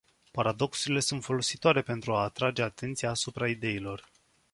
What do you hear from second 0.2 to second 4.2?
Paradoxurile sunt folositoare pentru a atrage atenția asupra ideilor.